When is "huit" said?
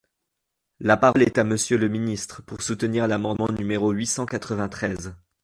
3.91-4.07